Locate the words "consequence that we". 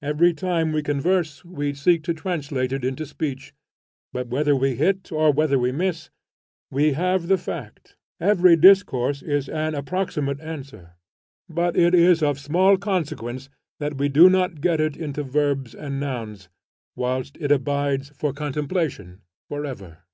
12.76-14.08